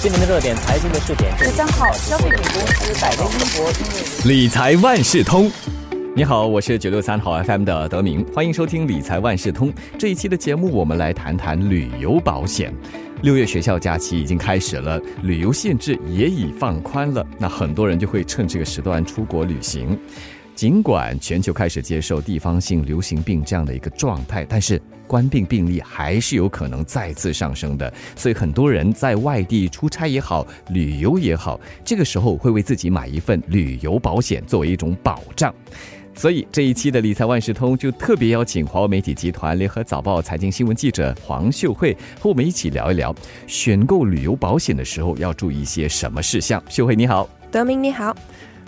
[0.00, 5.50] 今年的热点财经的试点，十三号，消费品公司百威英博因为理财万事通。
[6.14, 9.72] 你好，我是九六三好 FM 的德明，欢迎收听理财万事通。
[9.98, 12.72] 这一期的节目，我们来谈谈旅游保险。
[13.22, 19.98] 六月学校假期已经开始了，旅游限制也已放宽了，那很多人就会趁这个时段出国旅行。
[20.58, 27.94] 尽管全球开始接受地方性流行病这样的一个状态，但是冠病病例还是有可能再次上升的。
[28.16, 35.54] 所以很多人在外地出差也好，旅游也好，这个时候会为自己买一份旅游保险作为一种保障。
[36.12, 43.14] 所以这一期的理财万事通就特别邀请华为媒体集团联合早报财经新闻记者黄秀慧和我们一起聊一聊
[43.46, 46.60] 选购旅游保险的时候要注意一些什么事项。
[46.68, 47.30] 秀慧你好。
[47.50, 48.14] 德明你好，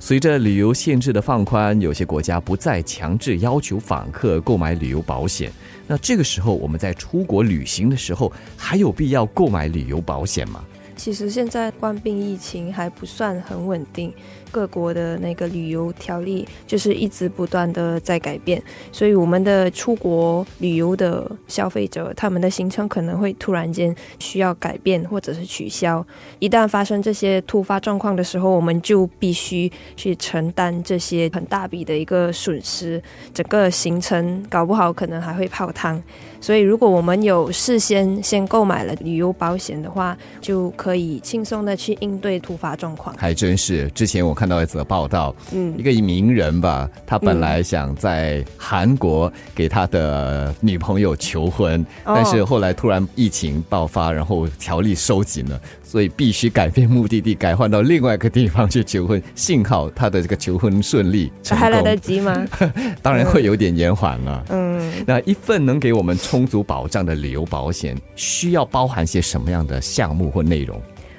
[0.00, 5.52] 随着旅游限制的放宽，有些国家不再强制要求访客购买旅游保险。
[5.86, 10.64] 那这个时候，我们在出国旅行的时候，还有必要购买旅游保险吗？
[10.96, 14.12] 其实现在冠病疫情还不算很稳定，
[14.50, 26.04] 各国的那个旅游条例就是一直不断的在改变，所以我们的出国旅游的消费者，他们的行程可能会突然间需要改变或者是取消。
[26.38, 36.02] 一旦发生这些突发状况的时候，我们就必须去承担这些很大笔的一个损失，整个行程搞不好可能还会泡汤。
[36.40, 43.12] 所以，如果我们有事先先购买了旅游保险的话，就可以轻松的去应对突发状况。
[43.18, 59.20] 还真是，之前我看到一则报道，嗯，一个名人吧，他本来想在韩国给他的女朋友求婚，但是后来突然疫情爆发，然后条例收紧了，所以必须改变目的地，改换到另外一个地方去求婚。
[59.34, 62.46] 幸好他的这个求婚顺利成功，还来得及吗？
[63.02, 64.44] 当然会有点延缓了。
[64.50, 66.16] 嗯，那一份能给我们。
[66.28, 70.78] 充足保障的旅游保险需要包含些什么样的项目或内容？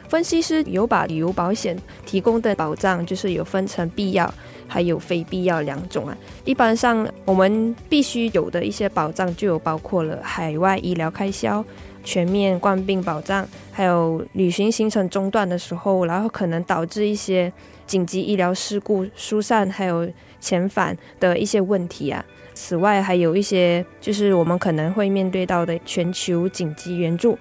[0.09, 4.33] 分析师有把旅游保险提供的保障，就是有分成必要
[4.67, 6.17] 还有非必要两种啊。
[6.43, 11.63] 一般上我们必须有的一些保障，就有包括了海外医疗开销、
[12.03, 17.53] 全面冠病保障，还有旅行行程中断的时候，然后可能导致一些
[17.85, 20.09] 紧急医疗事故、疏散还有
[20.41, 22.25] 遣返的一些问题啊。
[22.55, 27.37] 此外，还有一些就是我们可能会面对到的全球紧急援助。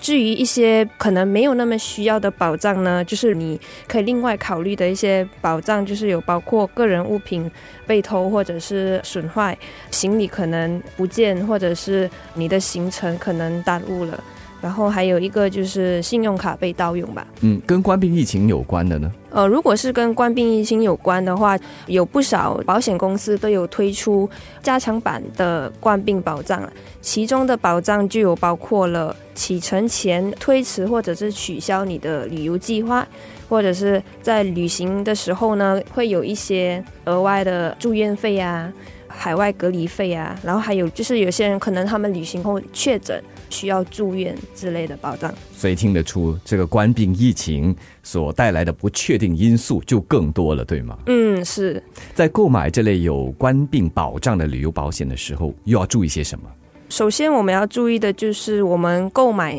[0.00, 7.50] 至于一些可能没有那么需要的保障呢，就是你可以另外考虑的一些保障，就是有包括个人物品
[7.86, 9.56] 被偷或者是损坏，
[9.90, 14.22] 行李可能不见，或者是你的行程可能耽误了。
[14.60, 17.26] 然后还有一个就是信用卡被盗用吧。
[17.40, 19.10] 嗯，跟冠病疫情有关的呢？
[19.30, 24.28] 呃，如果是跟冠病疫情有关的话，有不少保险公司都有推出
[24.62, 26.62] 加强版的冠病保障
[27.02, 33.06] 其中的保障就有包括了启程前推迟或者是取消你的旅游计划，
[33.48, 38.72] 或者是在旅行的时候呢，会有一些额外的住院费啊、
[39.08, 43.20] 海外隔离费啊，然后还有就是有些人可能他们旅行后确诊。
[43.50, 50.98] 需要住院之类的保障，所以听得出这个冠病疫情所带来的不确定因素就更多了，对吗？
[51.06, 51.82] 嗯，是
[52.14, 56.44] 在购买这类有冠病保障的旅游保险的时候，又要注意些什么？
[56.90, 59.58] 首先，我们要注意的就是我们购买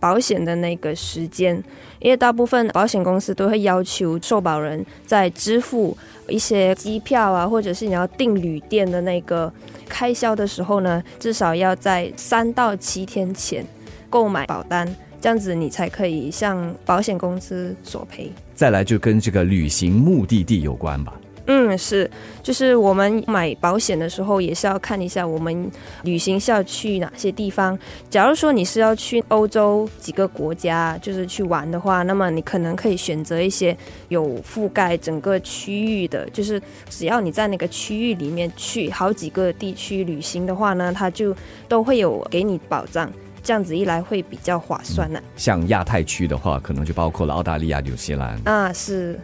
[0.00, 1.54] 保险的那个时间，
[1.98, 5.96] 因为大部分保险公司都会要求受保人在支付
[6.28, 9.52] 一些机票啊，或者是你要订旅店的那个。
[9.88, 13.64] 开销的时候呢，至少要在三到七天前
[14.10, 14.84] 购买保单，
[15.20, 18.32] 这样子你才可以向保险公司索赔。
[18.52, 21.14] 再来就跟这个旅行目的地有关吧。
[21.46, 22.10] 嗯，是，
[22.42, 25.70] 就是我们买保险的时候也是要看一下我们
[26.02, 27.78] 旅行是要去哪些地方。
[28.10, 33.76] 假如说你是要去欧洲几个国家，就是去玩的话，那么你可能可以选择一些
[34.08, 41.34] 有覆盖整个区域的，就是只要你在那个区域里面去好几个地区旅行的话呢，它就
[41.68, 43.08] 都会有给你保障，
[43.44, 45.20] 这样子一来会比较划算呢。
[45.36, 49.16] 像亚太区的话，可能就包括了澳大利亚、纽西兰啊，是。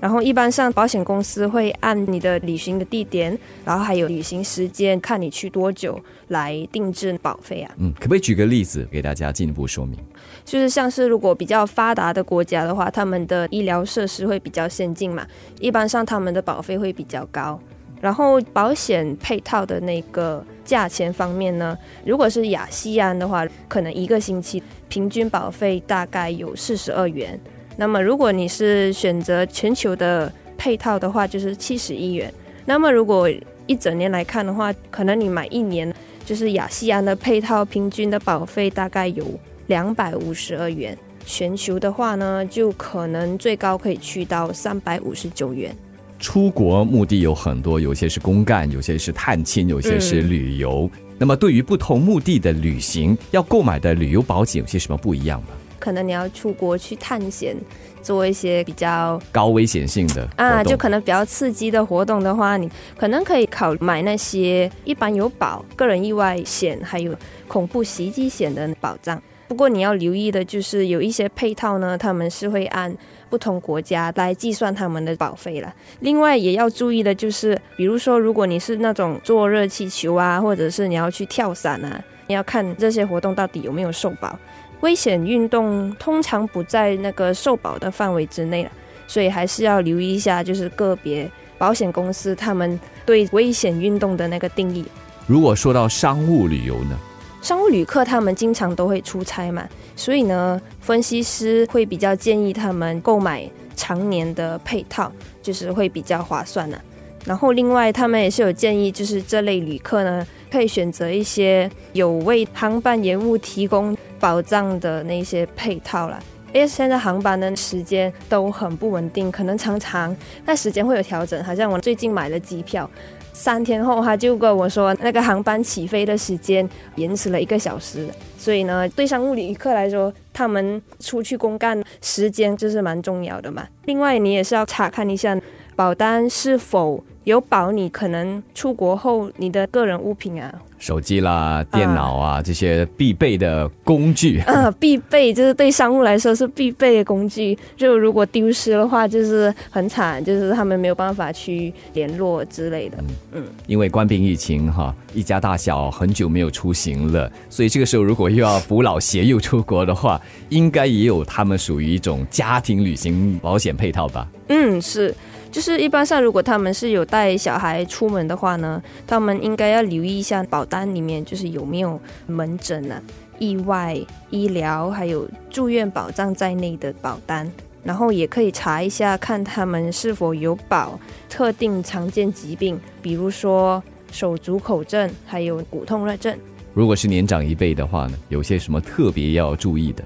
[0.00, 7.70] 然后一般上保险公司会按你的旅行的地点，然后还有旅行时间，看你去多久来定制保费啊。
[7.78, 9.98] 嗯，可不可以举个例子给大家进一步说明？
[10.44, 15.26] 就是像是如果比较发达的国家的话，他们的医疗设施会比较先进嘛，
[15.60, 17.60] 一般上他们的保费会比较高。
[18.00, 21.76] 然后保险配套的那个价钱方面呢，
[22.06, 27.38] 如果是亚细安的话，可能一个星期平均保费大概有四十二元。
[27.76, 32.32] 那么，如果你是选择全球的配套的话，就是七十亿元。
[32.66, 33.28] 那么，如果
[33.66, 35.92] 一整年来看的话，可能你买一年，
[36.24, 39.24] 就是亚细安的配套，平均的保费大概有
[39.68, 40.96] 两百五十二元。
[41.24, 45.74] 全球的话呢，就可能最高可以去到三百五十九元。
[46.18, 50.90] 出国目的有很多，有些是公干，有些是探亲，有些是旅游。
[51.16, 55.48] 那么，对于不同目的的旅行，要购买的旅游保险有些什么不一样吗？
[55.80, 57.56] 可能你要出国去探险，
[58.02, 67.12] 做一些比较高危险性的啊，就可能比较刺激的活动的话，你可能可以考买那些一般有保个人意外险，还有
[67.48, 69.20] 恐怖袭击险的保障。
[69.48, 72.96] 不过你要留意的就是，有一些配套呢，他们是会按
[73.28, 75.74] 不同国家来计算他们的保费了。
[75.98, 84.38] 另外也要注意的就是，比如说如果你是那种坐热气球啊，或者是你要去跳伞啊，你要看这些活动到底有没有受保。
[84.80, 88.70] 危险运动通常不在那个受保的范围之内了，
[89.06, 94.84] 所以还是要留意一下，就是个别保险公司他们对危险运动的那个定义。
[95.26, 96.98] 如果说到商务旅游呢？
[97.42, 99.66] 商务旅客他们经常都会出差嘛，
[99.96, 105.10] 所以呢，分析师会比较建议他们购买常年的配套，
[105.42, 106.78] 就是会比较划算呢。
[107.24, 116.22] 然后另外他们也是有建议，就是这类旅客呢，可以选择一些有为航班延误提供保障的那些配套了。
[116.52, 120.14] 因为现在航班的时间都很不稳定，可能常常
[120.44, 121.42] 那时间会有调整。
[121.44, 122.88] 好像我最近买了机票。
[123.32, 128.06] 三天后，他就跟我说，那个航班起飞的时间延迟了一个小时。
[128.36, 133.66] 所以呢，对商务旅客来说，他们出去公干时间就是蛮重要的嘛。
[133.84, 135.40] 另外，你也是要查看一下
[135.76, 140.52] 保单是否有保你可能出国后你的个人物品啊。
[140.78, 147.58] 手机啦、电脑啊，这些必备的工具啊， 必备就是对商务来说是必备的工具。
[147.76, 152.96] 就如果丢失的话，就是很惨，就是他们没有办法去联络之类的。
[153.32, 160.18] 嗯，因为关闭疫情哈，一家大小很久没有出行了，所以这个时候如果又要扶老携幼出国的话，
[160.48, 164.26] 应该也有他们属于一种家庭旅行保险配套吧？
[164.50, 165.14] 嗯，是。
[165.50, 173.02] 就是一般上，如果他们是有带小孩出门的话呢，他们应该要留意一下保单里面就是有没有门诊啊、
[173.40, 173.98] 意外
[174.30, 177.50] 医疗还有住院保障在内的保单，
[177.82, 180.96] 然后也可以查一下看他们是否有保
[181.28, 183.82] 特定常见疾病，比如说
[184.12, 186.38] 手足口症还有骨痛热症。
[186.74, 190.04] 如果是年长一辈的话呢，有些什么特别要注意的？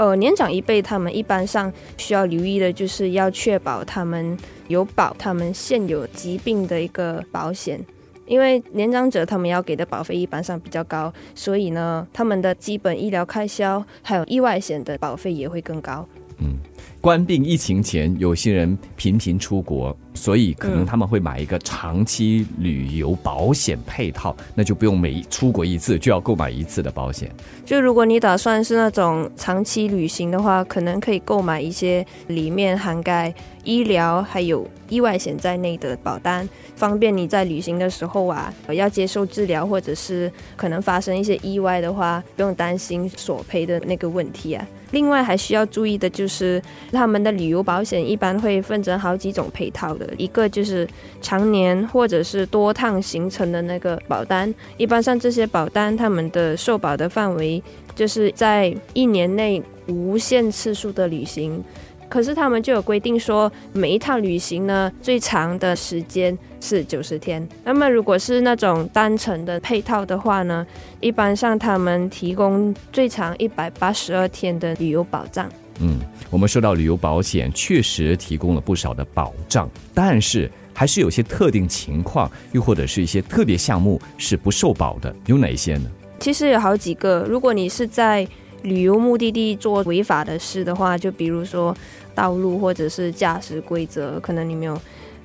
[0.00, 4.34] 呃，年长一辈他们一般上需要留意的就是要确保他们
[4.68, 7.78] 有保他们现有疾病的一个保险，
[8.24, 16.08] 因为年长者他们要给的保费一般上比较高，所以呢，他们的基本医疗开销还有意外险的保费也会更高。
[16.38, 16.56] 嗯。
[17.02, 27.30] 关闭疫情前，有些人频频出国，所以可能他们会买一个长期旅游保险配套，那就不用每出国一次就要购买一次的保险。
[27.64, 33.32] 就如果你打算是那种长期旅行的话，可能可以购买一些里面涵盖
[33.64, 44.66] 医疗还有意外险在内的保单，方便你在旅行的时候啊，要接受治疗或者是可能发生一些意外的话，不用担心索赔的那个问题啊。
[44.90, 46.60] 另外还需要注意的就是，
[46.90, 50.86] 他们的旅游保险一般会分成好几种配套一个就是
[51.20, 57.62] 常年或者是多趟行程的那个保单，一般上这些保单他们的受保的范围
[57.94, 61.62] 就是在一年内无限次数的旅行。
[62.08, 67.48] 可是他们就有规定说，每一趟旅行呢，最长的时间是九十天。
[67.62, 70.66] 那么如果是那种单程的配套的话呢，
[70.98, 75.48] 一般上他们提供最长一百八十二天的旅游保障。
[75.80, 75.98] 嗯，
[76.30, 85.90] 我们说到旅游保险，确实提供了不少的保障，但是还是有些特定情况，又或者是一些特别项目是不受保的，有哪些呢？
[86.18, 88.26] 其实有好几个，如果你是在
[88.62, 91.74] 旅游目的地做违法的事的话，就比如说
[92.14, 94.78] 道路或者是驾驶规则，可能你没有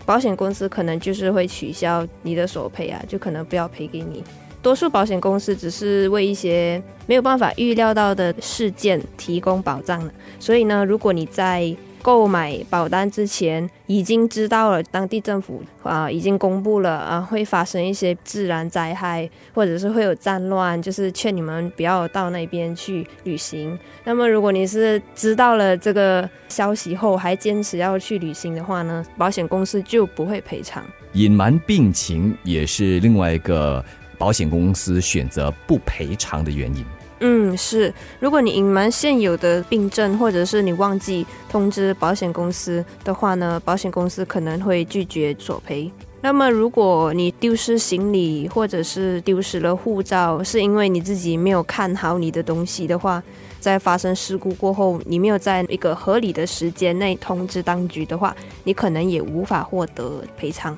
[0.06, 4.24] 保险公司，可能就是会取消你的索赔啊，就可能不要赔给你。
[4.66, 23.78] 多数保险公司只是为一些没有办法预料到的事件提供保障的所以呢，如果你在购买保单之前，已经知道了当地政府啊已经公布了啊会发生一些自然灾害，或者是会有战乱，就是劝你们不要到那边去旅行。
[24.04, 30.84] 那么如果你是知道了这个消息后还坚持要去旅行的话呢，保险公司就不会赔偿。
[31.14, 33.84] 隐瞒病情也是另外一个
[34.18, 36.86] 保险公司选择不赔偿的原因。
[37.22, 37.94] 嗯，是。
[38.20, 45.90] 如果你隐瞒现有的病症，或者是你忘记通知保险公司的话呢，保险公司可能会拒绝索赔。
[46.22, 53.24] 那么，如果你丢失行李或者是丢失了护照，是因为你自己没有看好你的东西的话，
[53.60, 60.76] 在发生事故过后，你没有在一个合理的时间内通知当局的话，你可能也无法获得赔偿。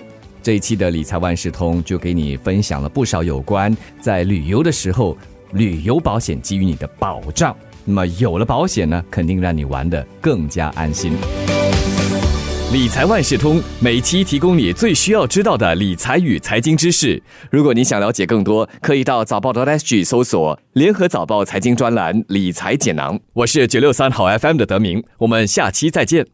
[0.47, 5.17] 这一期的理财万事通就给你分享了不少有关在旅游的时候，
[5.51, 7.53] 旅游保险给予你的保障。
[7.83, 11.11] 那么有了保险呢，肯定让你玩得更加安心。
[12.71, 17.21] 理财万事通每期提供你最需要知道的理财与财经知识。
[17.51, 23.19] 如果你想了解更多，可以到早报的 SG 搜索“联合早报财经专栏理财简囊”。
[23.35, 26.27] 我是九六三好 FM 的德明，我们下期再见。